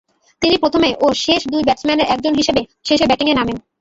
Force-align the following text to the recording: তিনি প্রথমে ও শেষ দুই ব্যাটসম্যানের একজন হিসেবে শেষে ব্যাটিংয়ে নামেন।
তিনি 0.41 0.55
প্রথমে 0.57 0.89
ও 1.01 1.17
শেষ 1.23 1.41
দুই 1.51 1.63
ব্যাটসম্যানের 1.65 2.09
একজন 2.13 2.33
হিসেবে 2.35 2.61
শেষে 2.87 3.05
ব্যাটিংয়ে 3.07 3.37
নামেন। 3.39 3.57